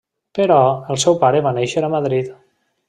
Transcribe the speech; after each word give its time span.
Però 0.37 0.55
el 0.95 0.99
seu 1.03 1.19
pare 1.25 1.43
va 1.49 1.53
néixer 1.59 1.87
a 1.91 1.95
Madrid. 1.99 2.37